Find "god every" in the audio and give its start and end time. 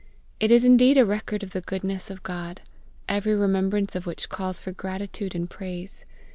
2.23-3.35